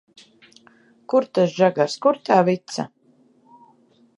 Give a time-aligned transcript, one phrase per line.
[1.13, 2.87] Kur tas žagars, kur tā vica?